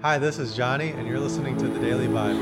[0.00, 2.38] Hi, this is Johnny, and you're listening to The Daily Vibe.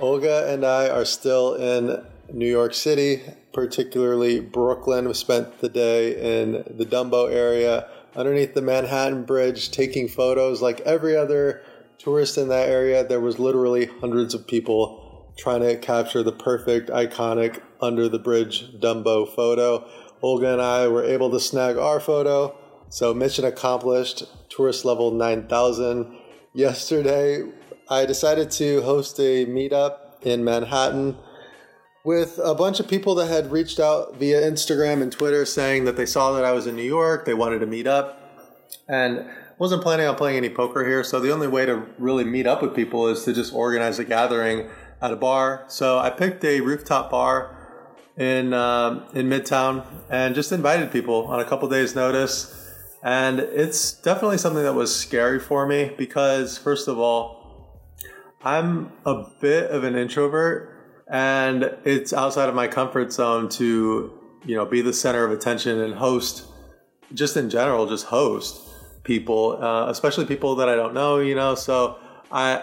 [0.00, 5.06] Olga and I are still in New York City, particularly Brooklyn.
[5.06, 10.80] We spent the day in the Dumbo area underneath the Manhattan Bridge taking photos like
[10.80, 11.62] every other
[11.96, 13.06] tourist in that area.
[13.06, 18.72] There was literally hundreds of people trying to capture the perfect, iconic under the bridge
[18.78, 19.88] Dumbo photo.
[20.22, 22.56] Olga and I were able to snag our photo.
[22.88, 26.16] So, mission accomplished, tourist level 9000.
[26.52, 27.44] Yesterday,
[27.88, 31.16] I decided to host a meetup in Manhattan
[32.04, 35.96] with a bunch of people that had reached out via Instagram and Twitter saying that
[35.96, 38.18] they saw that I was in New York, they wanted to meet up,
[38.88, 41.04] and wasn't planning on playing any poker here.
[41.04, 44.04] So the only way to really meet up with people is to just organize a
[44.04, 45.64] gathering at a bar.
[45.68, 47.56] So I picked a rooftop bar
[48.16, 52.56] in uh, in Midtown and just invited people on a couple days' notice.
[53.02, 57.80] And it's definitely something that was scary for me because, first of all,
[58.44, 64.54] I'm a bit of an introvert and it's outside of my comfort zone to you
[64.54, 66.44] know be the center of attention and host
[67.12, 68.62] just in general just host
[69.02, 71.98] people uh, especially people that i don't know you know so
[72.30, 72.62] i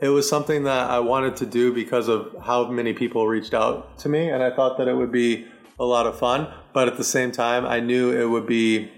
[0.00, 3.98] it was something that i wanted to do because of how many people reached out
[3.98, 5.46] to me and i thought that it would be
[5.80, 8.90] a lot of fun but at the same time i knew it would be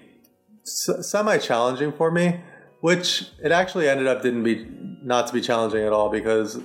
[0.64, 2.40] semi challenging for me
[2.80, 4.66] which it actually ended up didn't be
[5.02, 6.58] not to be challenging at all because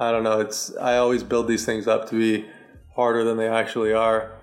[0.00, 0.40] I don't know.
[0.40, 2.48] It's I always build these things up to be
[2.96, 4.38] harder than they actually are.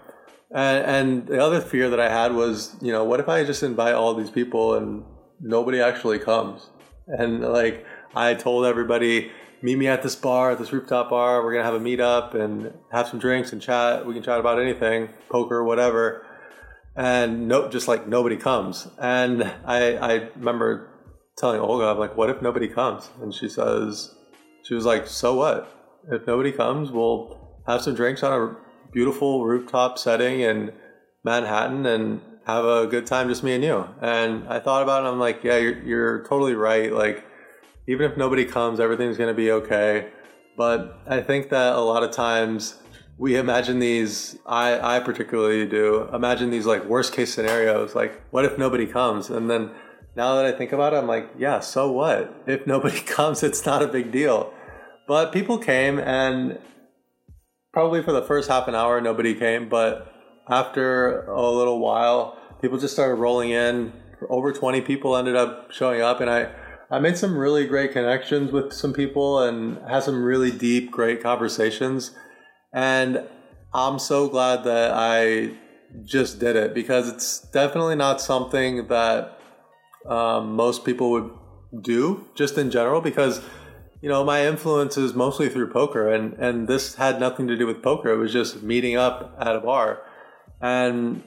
[0.53, 3.64] And, and the other fear that I had was, you know, what if I just
[3.64, 5.03] invite all these people and
[5.42, 6.70] nobody actually comes?
[7.08, 11.44] And like I told everybody, meet me at this bar, at this rooftop bar.
[11.44, 14.05] We're gonna have a meetup and have some drinks and chat.
[14.05, 16.25] We can chat about anything, poker, whatever.
[16.95, 18.88] And no, just like nobody comes.
[18.97, 20.90] And I, I remember
[21.38, 23.09] telling Olga, I'm like, what if nobody comes?
[23.22, 24.16] And she says,
[24.67, 25.72] she was like, "So what?
[26.12, 28.56] If nobody comes, we'll have some drinks on a
[28.91, 30.73] beautiful rooftop setting in
[31.23, 35.07] Manhattan and have a good time, just me and you." And I thought about it.
[35.07, 36.91] I'm like, "Yeah, you're, you're totally right.
[36.91, 37.23] Like,
[37.88, 40.09] even if nobody comes, everything's gonna be okay."
[40.58, 42.81] But I think that a lot of times
[43.18, 44.38] we imagine these.
[44.46, 47.96] I I particularly do imagine these like worst case scenarios.
[47.96, 49.30] Like, what if nobody comes?
[49.30, 49.72] And then
[50.18, 52.34] now that I think about it, I'm like, yeah, so what?
[52.47, 54.52] If nobody comes, it's not a big deal.
[55.08, 56.59] But people came, and
[57.72, 59.70] probably for the first half an hour, nobody came.
[59.70, 60.12] But
[60.50, 63.94] after a little while, people just started rolling in.
[64.30, 66.50] Over 20 people ended up showing up, and I,
[66.90, 71.22] I made some really great connections with some people and had some really deep, great
[71.22, 72.12] conversations.
[72.74, 73.24] And
[73.74, 75.52] I'm so glad that I
[76.06, 79.40] just did it because it's definitely not something that
[80.06, 81.31] um, most people would
[81.81, 83.42] do just in general because
[84.02, 87.66] you know, my influence is mostly through poker, and and this had nothing to do
[87.66, 88.09] with poker.
[88.09, 90.03] It was just meeting up at a bar,
[90.62, 91.24] and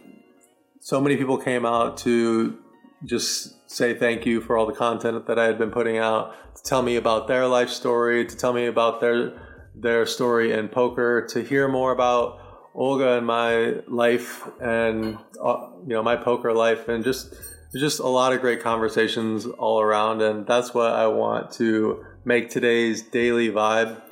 [0.80, 2.58] so many people came out to
[3.04, 6.62] just say thank you for all the content that I had been putting out, to
[6.62, 11.26] tell me about their life story, to tell me about their their story in poker,
[11.30, 12.40] to hear more about
[12.74, 17.34] Olga and my life and uh, you know my poker life, and just
[17.74, 22.50] just a lot of great conversations all around, and that's what I want to make
[22.50, 24.02] today's daily vibe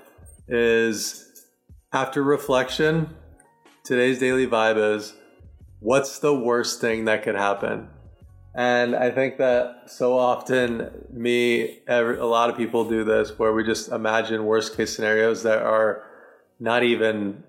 [0.48, 1.24] is
[1.92, 3.14] after reflection,
[3.84, 5.14] today's daily vibe is
[5.80, 7.88] what's the worst thing that could happen?
[8.58, 13.52] And I think that so often, me, every, a lot of people do this where
[13.52, 16.02] we just imagine worst case scenarios that are
[16.58, 17.44] not even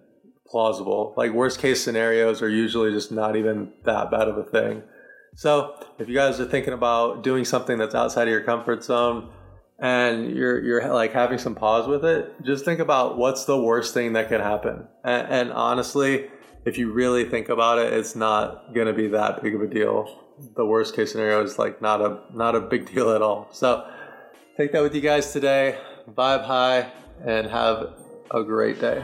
[0.46, 1.16] plausible.
[1.18, 4.84] Like, worst case scenarios are usually just not even that bad of a thing.
[5.36, 9.32] So, if you guys are thinking about doing something that's outside of your comfort zone,
[9.80, 13.96] and you're you're like having some pause with it, just think about what's the worst
[13.96, 14.88] thing that could happen.
[15.04, 16.30] And, and honestly,
[16.70, 19.68] if you really think about it, it's not going to be that big of a
[19.68, 20.24] deal.
[20.56, 23.50] The worst case scenario is like not a not a big deal at all.
[23.52, 23.90] So
[24.56, 25.80] take that with you guys today.
[26.16, 26.92] Vibe high
[27.26, 27.94] and have
[28.32, 29.04] a great day.